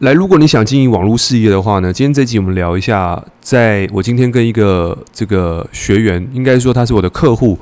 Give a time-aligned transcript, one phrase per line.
[0.00, 7.56] 来，如果你想经营网络事业的话呢，今天这集我们聊一下，在我今天跟一个这个学员，应该说他是我的客户，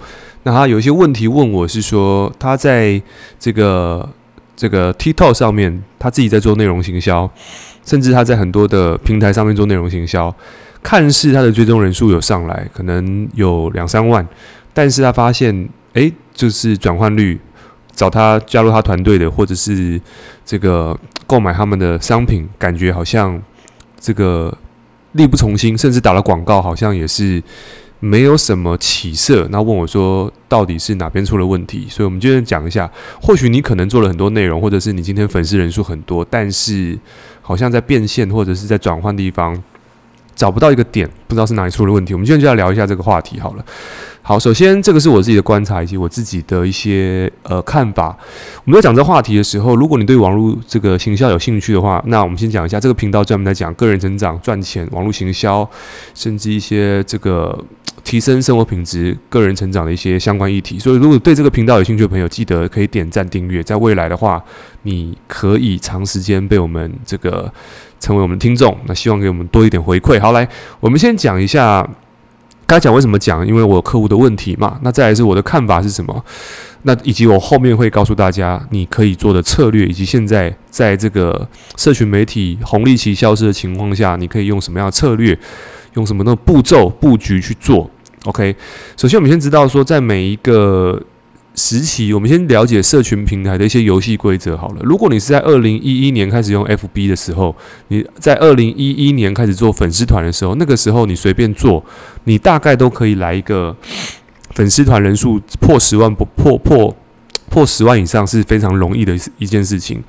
[0.45, 3.01] 那他有一些问题问我，是说他在
[3.39, 4.09] 这个
[4.57, 7.31] 这个 TikTok 上面，他自己在做内容行销，
[7.85, 10.35] 甚至他在很多的平台上面做内容行销，
[10.83, 14.27] 看似他的追踪人数有上来，可能有两三万，
[14.73, 17.39] 但是他发现，哎，就是转换率。
[17.95, 20.01] 找他加入他团队的，或者是
[20.47, 20.99] 这个
[21.33, 23.41] 购买他们的商品，感觉好像
[23.99, 24.55] 这个
[25.13, 27.43] 力不从心，甚至打了广告，好像也是
[28.01, 29.49] 没有什么起色。
[29.51, 31.87] 那问我说，到底是哪边出了问题？
[31.89, 32.91] 所以，我们今天讲一下。
[33.23, 36.99] 或许你可能做了很多内容，或者是你今天粉丝人数很多，但是
[37.41, 39.59] 好像在变现或者是在转换地方
[40.35, 42.13] 找不到一个点，不知道是哪里出了问题。
[42.13, 43.65] 我们今天就要聊一下这个话题好了。
[44.25, 48.17] 好，首先这个是我自己的观察以及我自己的一些呃看法。
[48.65, 55.69] 我们在讲这话题的时候，如果你对网络这个行销有兴趣的话，那我们先讲一下这个频道专门在讲个人成长、赚钱、网络行销，
[56.15, 57.59] 甚至一些这个
[58.05, 60.79] 提升生活品质、个人成长的一些相关议题。
[60.79, 63.61] 所以，如果对这个频道有兴趣的朋友，记得可以点赞订阅。
[63.61, 64.41] 在未来的话，
[64.83, 67.53] 你可以长时间被我们这个
[67.99, 68.79] 成为我们听众。
[68.87, 70.21] 那希望给我们多一点回馈。
[70.21, 70.49] 好，来，
[70.79, 71.85] 我们先讲一下。
[72.73, 73.47] 大家讲为什么讲？
[73.47, 74.79] 因为我有客户的问题嘛。
[74.81, 76.25] 那再来是我的看法是什么？
[76.85, 85.39] 那以及我后面会告诉大家你可以做的策略，以及现在在这个社群媒体红利期消失的情况下，你可以用什么样的策略，
[85.97, 87.91] 用什么样的步骤布局去做。
[88.25, 88.57] OK，
[88.97, 90.99] 首先我们先知道说，在每一个。
[91.55, 94.77] 时期，我们先了解社群平台的一些游戏规则好了。
[94.83, 97.55] 如果你是在二零一一年开始用 FB 的时候，
[97.89, 101.85] 你在二零一一年开始做粉丝团的时候，那个时候你随便做，
[102.25, 103.77] 你大概都可以来一个
[104.55, 106.97] 粉丝团人数破十万不破破
[107.51, 110.03] 破十万以上是非常容易的一件事情。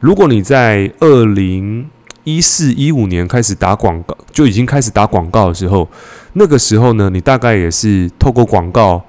[0.00, 1.88] 如果你在二零
[2.24, 5.88] 一四一五年开始打广告，就已经开始打广告的时候，
[6.34, 9.02] 那个时候呢，你大概也是透过广告。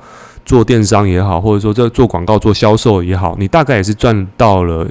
[0.45, 4.85] 做电商也好，或者说这做广告、做销售也好，你大概也是赚到了，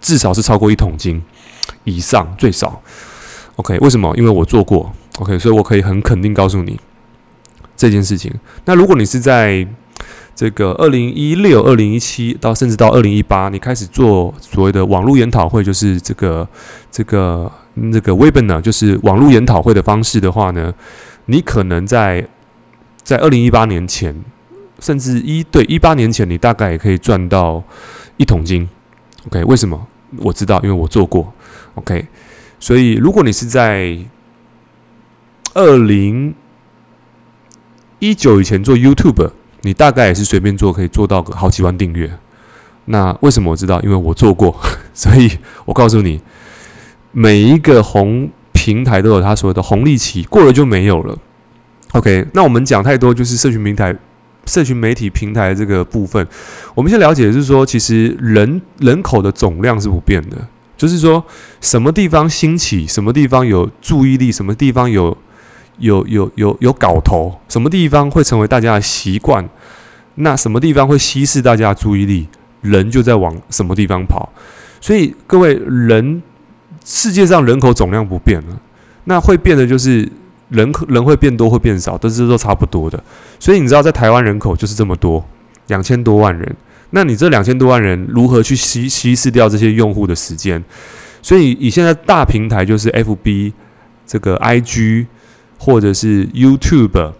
[0.00, 1.22] 至少是超过一桶金
[1.84, 2.80] 以上，最少。
[3.56, 4.14] OK，为什么？
[4.16, 4.90] 因为我做过。
[5.18, 6.78] OK，所以我可以很肯定告诉你
[7.76, 8.32] 这件事情。
[8.64, 9.66] 那如果你是在
[10.34, 16.48] 这个二零一六、二零一七到甚至到二零一八，你开始做所谓的网络研讨会，就是这个
[16.90, 17.50] 这个
[17.92, 20.72] 这个 Webinar，就是网络研讨会的方式的话呢，
[21.26, 22.26] 你可能在
[23.02, 24.24] 在二零一八年前。
[24.78, 27.62] 甚至一对一八年前，你大概也可以赚到
[28.16, 28.68] 一桶金。
[29.26, 29.86] OK，为什么？
[30.18, 31.32] 我知道，因为我做过。
[31.74, 32.06] OK，
[32.58, 33.98] 所以如果你是在
[35.54, 36.34] 二零
[37.98, 39.30] 一九以前做 YouTube，
[39.62, 42.10] 你大概也是随便做可以做到个好几万订阅。
[42.86, 43.80] 那为什么我知道？
[43.82, 44.58] 因为我做过。
[44.94, 45.30] 所以
[45.64, 46.20] 我告诉你，
[47.12, 51.18] 每一个红平台都有它所谓的红利期，过了就没有了。
[51.92, 53.94] OK，那我们讲太多就是社群平台。
[54.48, 56.26] 社群媒体平台这个部分，
[56.74, 60.36] 我们先了解的是说，其实人人口的总量是不变的，
[60.76, 61.22] 就是说
[61.60, 65.16] 什么地方兴起，什么地方有注意力，什么地方有
[65.78, 69.46] 有有有有搞头，什么地方会成为大家的习惯，
[70.14, 72.26] 那什么地方会稀释大家的注意力，
[72.62, 74.32] 人就在往什么地方跑。
[74.80, 76.22] 所以各位人，
[76.84, 78.60] 世界上人口总量不变了，
[79.04, 80.10] 那会变的就是。
[80.48, 83.02] 人口人会变多会变少，都是都差不多的。
[83.38, 85.24] 所以你知道，在台湾人口就是这么多，
[85.66, 86.56] 两千多万人。
[86.90, 90.64] 那你这两千多万人如何去稀稀释掉这些用户的时间？
[91.20, 93.52] 所以以现在大平台就是 FB、
[94.06, 95.06] 这个 IG
[95.58, 97.12] 或者是 YouTube、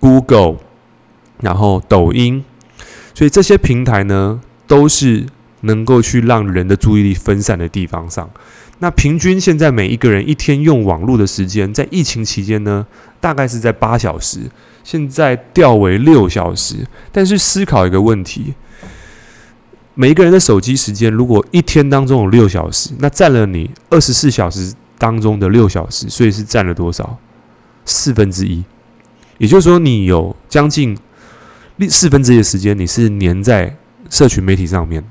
[0.00, 0.56] Google，
[1.40, 2.44] 然后抖音，
[3.14, 5.26] 所以这些平台呢，都是
[5.60, 8.28] 能够去让人的注意力分散的地方上。
[8.78, 12.86] 那平均现在每一个人一天用网络的时间，在疫情期间呢，
[13.18, 14.40] 大概是在八小时，
[14.84, 16.86] 现在调为六小时。
[17.10, 18.52] 但是思考一个问题，
[19.94, 27.16] 每一个人的手机时间，如果一天当中有六小时，那占了你二十四小时当中的六小时，所以是占了多少？
[27.86, 28.62] 四分之一。
[29.38, 30.94] 也就是说，你有将近
[31.88, 33.74] 四分之一的时间，你是黏在
[34.10, 35.02] 社群媒体上面。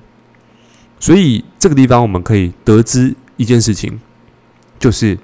[1.00, 3.16] 所以这个地方我们可以得知。
[3.38, 4.00] 一件事情，
[4.80, 5.18] 就是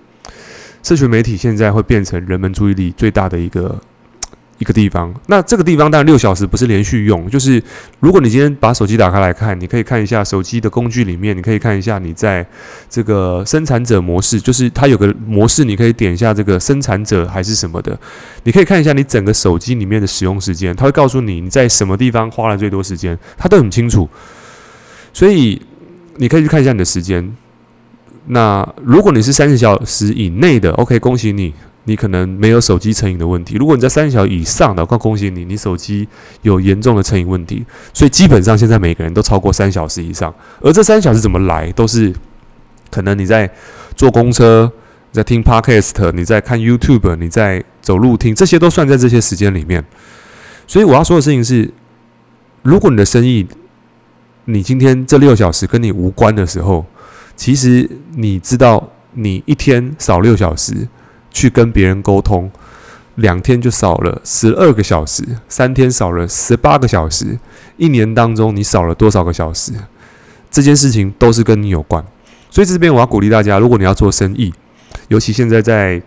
[0.83, 3.79] 社群媒体现在会变成人们注意力最大的一个
[4.57, 5.13] 一个地方。
[5.27, 7.61] 那这个地方当然六小时不是连续用，就是
[7.99, 12.45] 如果你今天把手机打开来看，你可以看一下手机的工具里面，你可以看一下你在
[12.89, 17.99] 这个生产者模式，就是它有个模式，你可以点一下这个生产者还是什么的，
[18.43, 24.07] 你可以看一下你整个手机里面的使用时间，它会告诉你你在什么地方花了最多时间，它都很清楚。
[25.13, 25.61] 所以
[26.17, 27.35] 你可以去看一下你的时间。
[28.27, 31.53] 那如果你是三十小时以内的，OK，恭喜你，
[31.85, 33.55] 你可能没有手机成瘾的问题。
[33.55, 36.07] 如果你在三十小时以上的，快恭喜你，你手机
[36.43, 37.65] 有严重的成瘾问题。
[37.93, 42.13] 所以基本上现在每个人都超过三小时以上，而这三小时怎么来，都是
[42.91, 43.49] 可能你在
[43.95, 44.71] 坐公车，
[45.11, 49.83] 在听 Podcast，你在看 YouTube，你在走路听，这些都算在这些时间里面。
[50.67, 51.73] 所以我要说的事情是，
[52.61, 53.47] 如果你的生意，
[54.45, 56.85] 你今天这六小时跟你无关的时候，
[57.41, 60.87] 其实你知道，你一天少六小时
[61.31, 62.51] 去跟别人沟通，
[63.15, 67.39] 两天就少了十二个小时，三天少了十八个小时，
[67.77, 69.73] 一年当中你少了多少个小时？
[70.51, 72.05] 这件事情都是跟你有关。
[72.51, 74.53] 所以这边我要鼓励大家，如果你要做生意，
[75.07, 75.99] 尤其现在在。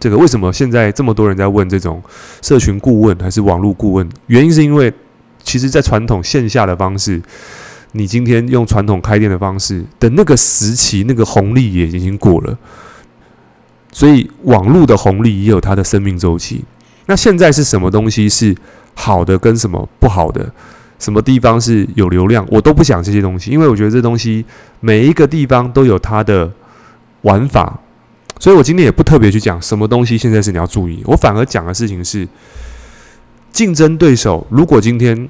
[0.00, 2.02] 这个为什么现在这么多人在问这种
[2.40, 4.08] 社群顾问还是网络顾问？
[4.28, 4.90] 原因是因为，
[5.42, 7.20] 其实，在传统线下的方式，
[7.96, 12.56] 你今天用传统开店的方式的那个时期，那个红利也已经过了。
[13.90, 16.62] 所以，网络的红利也有它的生命周期。
[17.06, 18.54] 那现在是什么东西是
[18.94, 20.52] 好的，跟什么不好的？
[20.98, 22.46] 什么地方是有流量？
[22.50, 24.44] 我都不讲这些东西，因为我觉得这东西
[24.80, 26.50] 每一个地方都有它的
[27.22, 27.78] 玩法。
[28.38, 32.28] 所以我今天也不特别去讲什么东西现在是你要注意，我反而讲的事情是
[33.50, 34.46] 竞争对手。
[34.50, 35.28] 如果今天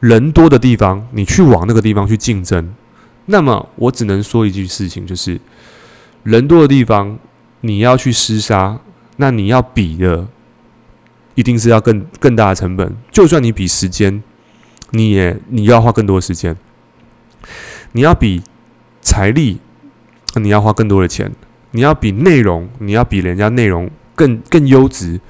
[0.00, 2.74] 人多的地方，你去往那个地方去竞争，
[3.26, 5.40] 那么我只能说一句事情，就是
[6.22, 7.18] 人多的地方
[7.62, 8.78] 你要去厮杀，
[9.16, 10.28] 那你要比的
[11.34, 12.94] 一定是要更更大的成本。
[13.10, 14.22] 就算你比时间，
[14.90, 16.54] 你也你要花更多时间；
[17.92, 18.42] 你要比
[19.00, 19.58] 财力，
[20.34, 21.32] 你要花更多的钱。
[21.72, 25.20] 你要比内容，你要比人家内容更更优质，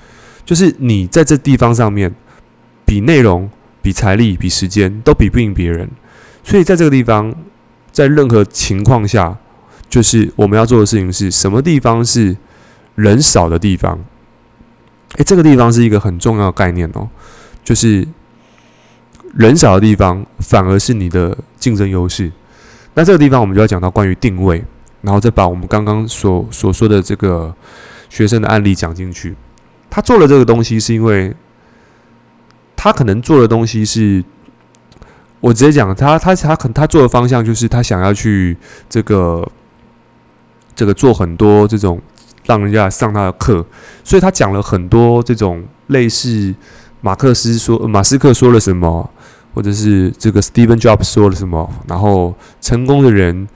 [0.44, 2.14] 就是你在这地方上面
[2.84, 3.50] 比内容、
[3.88, 5.88] 比财力、比时间都比不赢别人。
[6.44, 7.34] 所以在这个地方，
[7.90, 9.34] 在任何情况下，
[9.88, 12.36] 就是我们要做的事情是什么地方是
[12.96, 13.98] 人少的地方？
[15.16, 17.08] 诶，这个地方是一个很重要的概念哦，
[17.64, 18.06] 就是
[19.34, 22.30] 人少的地方反而是你的竞争优势。
[22.92, 24.62] 那这个地方我们就要讲到关于定位。
[25.00, 27.54] 然后再把我们刚刚所所说的这个
[28.10, 29.34] 学生的案例讲进去。
[29.88, 31.32] 他做了这个东西，是因为
[32.78, 34.24] 他可能做的东西是，
[35.40, 38.56] 我直接讲，他他他可他做的方向就是他想要去
[38.88, 39.46] 这个
[40.76, 42.00] 这个做很多这种
[42.44, 43.66] 让人家上他的课，
[44.04, 46.54] 所以他讲了很多这种类似
[47.00, 49.10] 马克思说马斯克说了什么，
[49.52, 53.48] 或者是这个 Steven Jobs 说了什么，然后成功的人。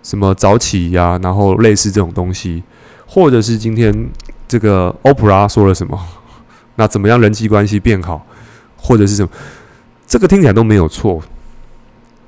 [0.00, 2.62] 什么早起呀、然后类似这种东西，
[3.04, 3.92] 或者是今天
[4.46, 5.98] 这个欧普拉说了什么？
[6.76, 8.24] 那怎么样人际关系变好，
[8.88, 9.28] 或者是什么？
[10.06, 11.22] 这个听起来都没有错，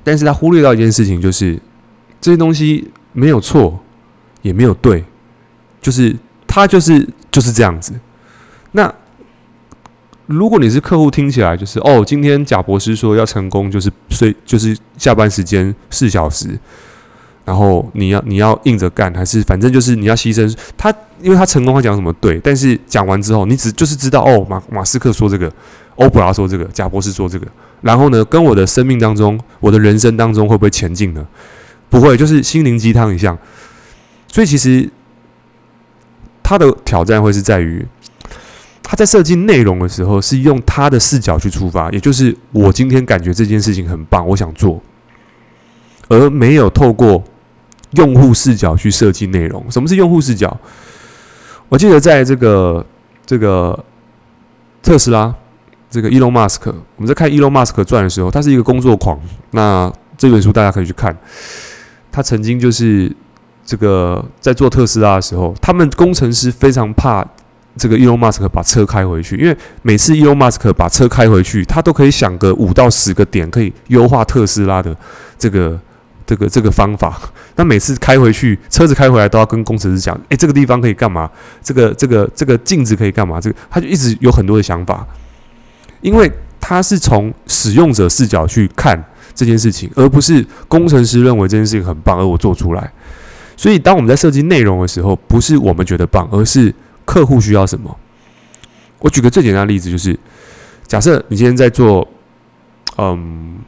[0.03, 1.59] 但是他忽略到一件事情，就是
[2.21, 3.79] 这些东西没有错，
[4.43, 5.03] 也没有对，
[5.81, 6.15] 就是
[6.45, 7.93] 他就是就是这样子。
[8.73, 8.93] 那
[10.27, 16.59] 如果你是客户，听起来就是哦，今天贾博士说要成功，就是睡就是下班时间四小时。
[17.43, 25.51] 然后你要你要硬着干，还是反正就是你要牺牲他，因为他成功，他讲什么对，但是讲完之后，你只就是知道哦，马马斯克说这个，
[25.95, 27.47] 欧普拉说这个，贾博士说这个，
[27.81, 31.27] 然后呢，跟我的生命当中，我的人生当中会不会前进呢？
[31.89, 33.37] 不会，就是心灵鸡汤一样。
[34.27, 34.87] 所以其实
[36.43, 37.83] 他的挑战会是在于，
[38.83, 44.79] 他在设计内容的时候是用他的视角去出发，也就是我今天感觉这件事情很棒，我想做，
[46.07, 47.23] 而没有透过。
[47.91, 49.63] 用户视角去设计内容。
[49.69, 50.55] 什么是用户视角？
[51.69, 52.85] 我记得在这个
[53.25, 53.77] 这个
[54.81, 55.33] 特斯拉，
[55.89, 59.19] 这个伊隆马斯克，我们在看伊隆马斯克传的时候，他是一个工作狂。
[59.51, 61.15] 那这本书大家可以去看。
[62.11, 63.13] 他曾经就是
[63.65, 67.25] 这个在做特斯拉的时候，他们工程师非常怕
[67.77, 74.95] 这个伊隆马斯克把车开回去，因为每次伊隆马斯克把车开回去，他都可以想个五到十个点可以优化特斯拉的
[75.37, 75.79] 这个。
[76.25, 77.19] 这个这个方法，
[77.55, 81.29] 那每次开回去，车子开回来都要跟工程师讲，诶，这个地方可以干嘛？
[81.61, 83.41] 这个这个这个镜子可以干嘛？
[83.41, 85.05] 这个他就一直有很多的想法，
[86.01, 92.91] 因为他是从使用者视角去看这件事情，而不是工程师认为这件事情很棒，而我做出来。
[93.57, 96.73] 所以，当我们在设计内容的时候，不是我们觉得棒，而是
[97.05, 97.95] 客户需要什么。
[98.99, 100.17] 我举个最简单的例子，就是
[100.87, 102.07] 假设你今天在做，
[102.97, 103.59] 嗯。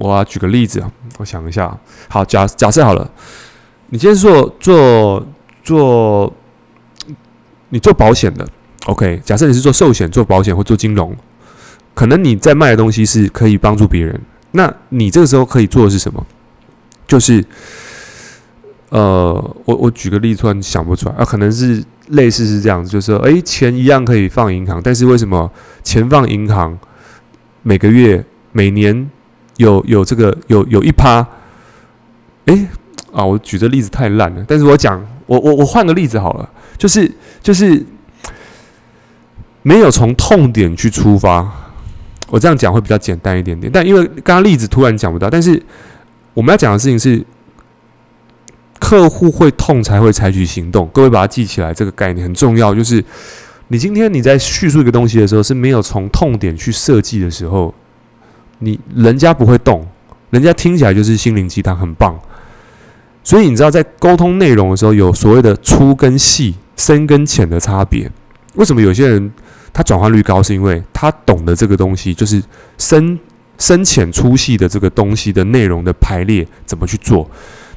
[0.00, 1.78] 我要举个例子啊，我想一下。
[2.08, 3.08] 好，假假设好了，
[3.90, 5.26] 你今天做做
[5.62, 6.32] 做，
[7.68, 8.48] 你做保险的
[8.86, 9.20] ，OK。
[9.22, 11.14] 假设你是做寿险、做保险或做金融，
[11.92, 14.18] 可能你在卖的东西是可以帮助别人。
[14.52, 16.26] 那你这个时候可以做的是什么？
[17.06, 17.44] 就是，
[18.88, 19.34] 呃，
[19.66, 25.52] 我我举个例子，突然想不出来啊，可能是类似是这样子，就是说，诶，钱一样可以放银行，但是为什么
[25.82, 26.78] 钱放银行
[27.62, 29.10] 每个月、每年
[29.60, 31.26] 有有这个有有一趴？
[32.46, 32.66] 诶，
[33.12, 37.10] 啊，我举的例子太烂了，但是我讲，我我我换个例子好了，就是
[37.42, 37.84] 就是
[39.62, 41.50] 没有从痛点去出发，
[42.28, 45.62] 我这样讲会比较简单一点点，但因为刚刚例子突然讲不到，但是。
[46.32, 47.22] 我们要讲的事情是，
[48.78, 50.88] 客户会痛才会采取行动。
[50.92, 52.72] 各位把它记起来，这个概念很重要。
[52.72, 53.04] 就是
[53.66, 57.74] 你今天你在叙述一个东西的时候，是没有从痛点去设计的时候，
[58.60, 59.84] 你人家不会动，
[60.30, 62.16] 人家听起来就是心灵鸡汤，很棒。
[63.24, 68.08] 所以你知道，在沟通内容的时候，有所谓的粗跟细、深跟浅的差别。
[68.54, 69.32] 为什么有些人
[69.72, 70.40] 他转化率高？
[70.40, 72.40] 是因为他懂得这个东西，就是
[72.78, 73.18] 深。
[73.58, 77.30] 深浅粗细的这个东西的内容的排列怎么去做？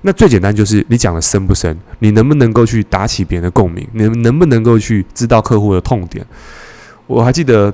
[0.03, 3.85] 那最简单就是你讲的深不深，你能不能够去打起别人的共鸣？
[3.91, 6.25] 你能不能够去知道客户的痛点？
[7.05, 7.73] 我还记得，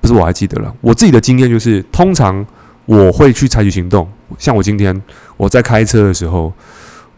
[0.00, 2.44] 不是我还记得了，我自己的经验就是，通常
[2.86, 4.08] 我会去采取行动。
[4.38, 5.00] 像我今天
[5.36, 6.52] 我在开车的时候，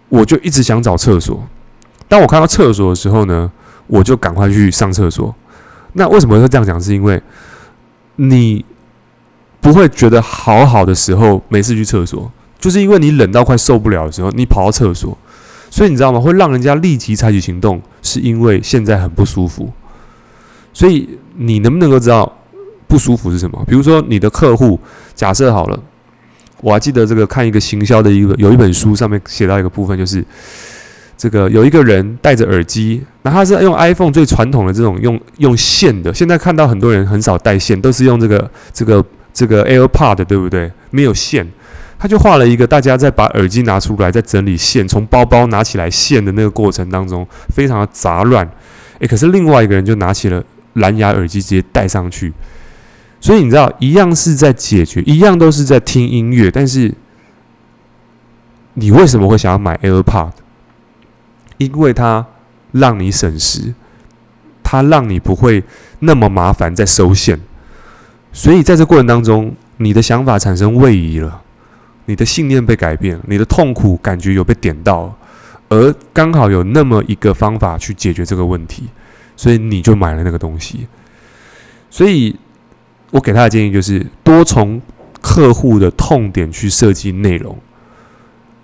[0.09, 1.43] 我就一直想找厕所。
[2.09, 3.51] 当我看到厕所的时候呢，
[3.87, 5.35] 我就赶快去上厕所。
[5.93, 6.81] 那为什么会这样讲？
[6.81, 7.23] 是因为
[8.17, 8.65] 你。
[9.63, 15.17] 不会觉得好好的时候没事去厕所，就是因为你冷到快受不了的时候，你跑到厕所，
[15.71, 16.19] 所以你知道吗？
[16.19, 19.73] 会让人家立即采取行动，是因为现在很不舒服。
[20.73, 22.41] 所以你能不能够知道
[22.93, 23.65] 不舒服是什么？
[23.67, 24.79] 比如说你的客户，
[25.15, 25.81] 假设好了，
[26.61, 30.23] 我还记得这个看一个行销的一个有一本书上面写到一个部分，就是
[31.17, 39.03] 这个有一个人戴着耳机，那他是用 iPhone 最传统的这种用用线的，现在看到很多人很少带线，都是用这个这个。
[39.35, 40.71] 这个 AirPod 对不对？
[40.91, 41.51] 没有线，
[41.99, 48.47] 他就画了一个大家在把耳机拿出来，在整理线，从包包拿起来线的那个过程当中，非常的杂乱。
[48.99, 50.45] 诶，可是另外一个人就拿起了
[50.75, 52.31] 蓝牙耳机，直接戴上去。
[53.23, 56.93] 所以你知道，一样是在解决，一样都是在听音乐，但是
[58.75, 60.33] 你为什么会想要买 AirPod？
[61.57, 62.27] 因为它
[62.73, 63.75] 让你省时，
[64.65, 65.63] 它让你不会
[66.01, 67.39] 那么麻烦在收线。
[68.33, 71.43] 所以在这过程当中，你的想法产生位移了，
[72.07, 75.17] 你的信念被改变，你的痛苦感觉有被点到，
[75.69, 78.89] 而刚好有那么一个方法去解决这个问题，
[79.37, 80.89] 所以你就买了那个东西。
[81.89, 82.35] 所以
[83.13, 84.83] 我给他的建议就是多从
[85.21, 87.57] 客户的痛点去设计内容，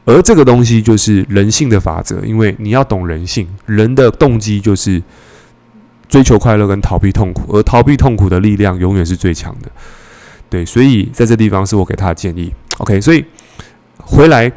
[0.04, 5.00] 而这个东西就是人性的法则，因为你要懂人性，人的动机就是。
[6.08, 9.70] 追求快乐跟逃避痛苦，而逃避痛苦的力量永远是最强的。
[10.48, 12.50] 对，所以在这地方是我给他的建议。
[12.78, 13.22] OK，所以
[13.98, 14.50] 回来，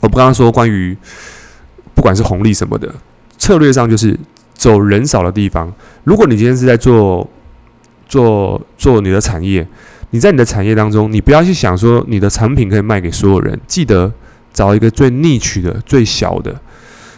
[0.00, 0.94] 我不刚刚说关于
[1.94, 2.94] 不管是红利什么的
[3.38, 4.14] 策略上，就是
[4.52, 5.72] 走人少的地方。
[6.04, 7.26] 如果你今天是在做
[8.08, 9.64] 做做你的产业，
[10.10, 14.12] 你在你的产业当中，你不要去想说你的产品可以卖给所有人，记得
[14.52, 16.60] 找一个最 ni 区的、最小的。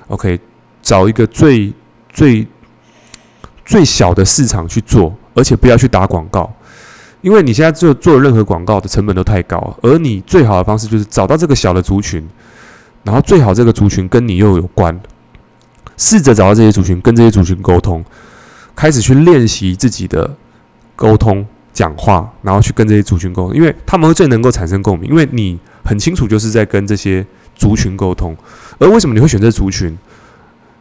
[0.08, 0.38] OK，
[0.82, 1.72] 找一个最
[2.12, 2.46] 最。
[3.62, 6.52] 最小的市场去做，而且不要去打广告，
[7.20, 9.78] 因为你现在做做任何广告的成本都太高。
[9.80, 12.28] 而你最好的方式就是找到这个小的族群，
[13.04, 15.00] 然后最好这个族群跟你又有关，
[15.96, 18.04] 试着找到这些族群，跟这些族群沟通，
[18.74, 20.28] 开始去练习自己的
[21.00, 28.36] 沟通讲话，然后去跟这些族群沟通，因为他们会最能够产生共鸣，因为你很清楚就是在跟这些族群沟通。
[28.78, 29.98] 而为什么你会选择族群？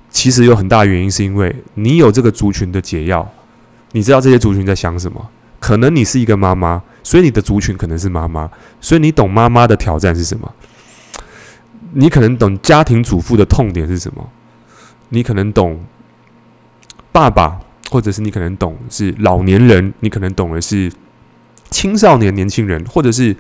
[0.10, 3.26] 其实有很大原因，是因为你有这个族群的解药，
[3.94, 5.30] 你知道这些族群在想什么。
[5.58, 8.50] 可能你是一个妈妈，所以你的族群可能是妈妈，
[8.82, 10.52] 所以你懂妈妈的挑战是什么。
[11.94, 14.30] 你可能懂家庭主妇的痛点是什么，
[15.10, 15.80] 你可能懂
[17.12, 20.92] 爸爸，或者是你可能懂是老年人，你可能懂的是
[21.70, 23.36] 青少年、年轻人，或者是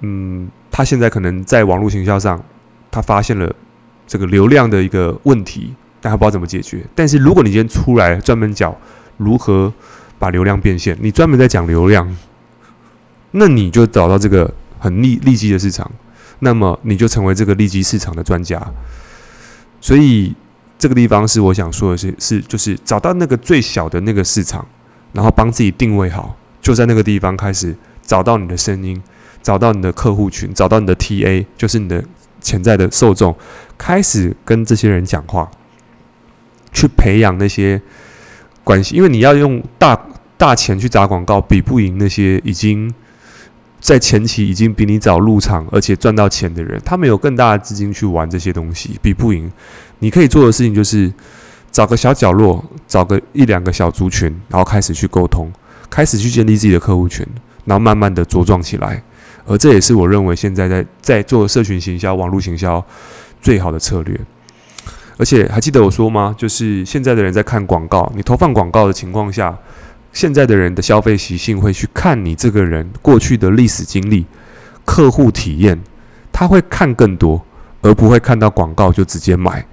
[0.00, 2.42] 嗯，他现在可能在网络行销上，
[2.90, 3.54] 他发现了。
[4.06, 6.84] 这个流量的一个问题，但他不知道怎么解决。
[6.96, 8.76] 但是如果你今天出来专门讲
[9.18, 9.72] 如何
[10.18, 12.16] 把流量变现，你专门在讲流量，
[13.30, 15.88] 那你就找到这个很利利基的市场，
[16.40, 18.60] 那么你就成为这个利基市场的专家。
[19.80, 20.34] 所以
[20.80, 24.66] 这个地方是我想说的是，是就是找到那个最小的那个市场，
[25.12, 29.00] 然后帮自己定位好，就在那个地方开始找到你的声音，
[29.40, 32.02] 找到你的客户群，找到你的 TA，就是你的。
[32.42, 33.36] 潜在的受众
[33.76, 35.50] 开始跟这些人讲话，
[36.72, 37.78] 去培养那些
[38.64, 40.06] 关系，因为你要用大
[40.38, 42.90] 大钱去砸广告，比不赢那些已经
[43.78, 49.52] 在前期已经比你早入场，而且赚到钱的人，他们有更大的资金去玩这些东西，比不赢。
[50.00, 51.10] 你可以做的事情就是
[51.70, 55.48] 找个小角落，找个一两个小族群，然后开始去沟通，
[55.88, 57.24] 开始去建立自己的客户群，
[57.64, 59.00] 然后慢慢的茁壮起来。
[59.46, 62.84] 而这也是我认为现在在在做社群行销、网络行销
[63.40, 64.18] 最好的策略。
[65.16, 66.34] 而且还记得我说吗？
[66.38, 69.56] 就是现在的人在看广告，你投放广告的情况下，
[70.12, 74.24] 现在的人的消费习性会去看你这个人过去的历史经历、
[74.84, 75.78] 客户体验，
[76.32, 77.44] 他会看更多，
[77.82, 79.66] 而不会看到广告就直接买。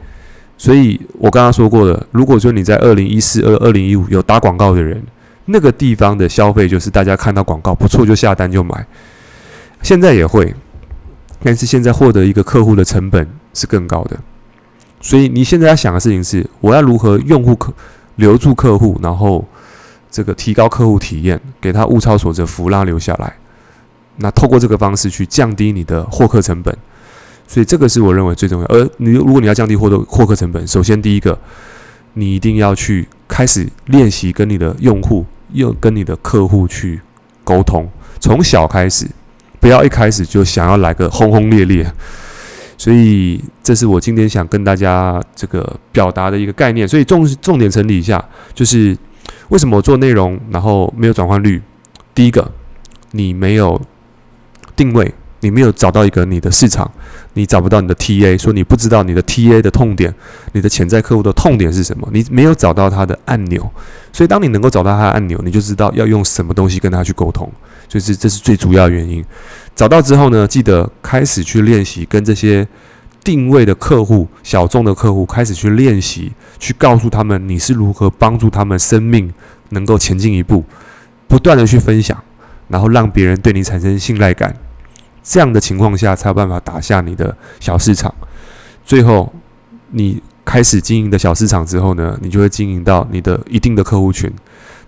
[0.58, 5.02] 所以我刚刚说过的，如果说你在二零一四、二二零一五有打广告的人，
[5.46, 8.86] 那个地方的消费就是大家看到广告不错就下单就买。
[9.84, 10.54] 现在也会，
[11.44, 14.18] 但是现在获得一个客户的成本是更高的。
[15.00, 17.72] 所以你现在要想的事情是，我要如何用户客
[18.16, 19.48] 留住客户，然后
[20.10, 23.32] 这个提高客户体验，给他物超所值服务，让他留下来。
[24.16, 26.76] 那透过这个方式去降低你的获客成本，
[27.48, 28.68] 所以这个是我认为最重要。
[28.68, 31.40] 而你如果你要降低获得获客成本，首先第一个，
[32.14, 37.02] 你一定要去开始练习跟你的用户，用跟你的客户去
[37.44, 37.90] 沟通，
[38.20, 39.08] 从小开始，
[39.60, 41.90] 不要一开始就想要来个轰轰烈烈。
[42.80, 46.88] 所以，这是我今天想跟大家这个表达的一个概念。
[46.88, 48.24] 所以重重点整理一下，
[48.54, 48.96] 就是
[49.50, 51.60] 为什么我做内容，然后没有转换率？
[52.14, 52.52] 第一个，
[53.14, 53.82] 你没有
[54.76, 56.92] 定位，你没有找到一个你的市场，
[57.38, 60.14] 你找不到你的 TA，说你不知道你的 TA 的痛点，
[60.54, 62.10] 你的潜在客户的痛点是什么？
[62.12, 63.72] 你没有找到他的按钮。
[64.12, 67.48] 所以，当你能够找到他的按钮，你就知道要用什么东西跟他去沟通。
[67.88, 69.24] 所以，这这是最主要原因。
[69.76, 72.68] 找到之后呢，记得开始去练习跟这些
[73.24, 79.32] 定位的客户、小众的客户开始去练习，去告诉他们你是如何帮助他们生命
[79.70, 80.66] 能够前进一步，
[81.28, 82.18] 不断的去分享，
[82.68, 84.56] 然后让别人对你产生信赖感。
[85.28, 88.14] 这样的情况下，才有办法打下你的小市场。
[88.86, 89.32] 最后，
[89.92, 94.32] 你开始经营的小市场之后呢，你就会经营到你的一定的客户群。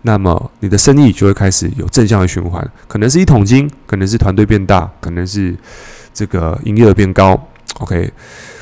[0.04, 5.54] 那么你的生意就会开始有正向的循环，可能是一桶金，可能是团队变大，可能是
[6.14, 7.38] 这个营业额变高。
[7.80, 8.10] OK，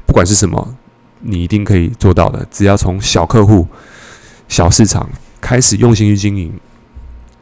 [0.08, 0.76] 不管是什么，
[1.20, 2.44] 你一定可以做到的。
[2.50, 3.68] 只要从小客户、
[4.48, 5.08] 小市场
[5.40, 6.52] 开始用心去经营。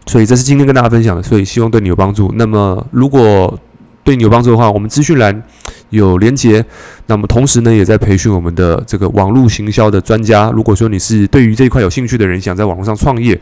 [0.07, 2.31] 所以这是今天跟大家分享的，所以希望对你有帮助。
[2.35, 3.57] 那么如果
[4.05, 5.43] 对你有帮助的话，我们资讯栏
[5.89, 6.63] 有连结。
[7.07, 10.51] 那么同时呢，也在培训我们的这个网络行销的专家。
[10.51, 13.37] 如果说你是对于这一块有兴趣的人，想在网络上创业，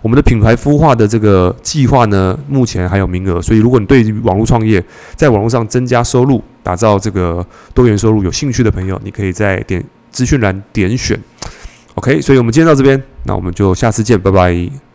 [0.00, 3.40] 我们的品牌孵化的这个计划呢，目前还有名额。
[3.42, 4.82] 所以如果你对于网络创业，
[5.14, 11.20] 在网络上增加收入、打造这个多元收入有兴趣的朋友，你可以在点资讯栏点选。
[11.94, 14.85] OK，所以我们今天到这边，那我们就下次见，拜拜。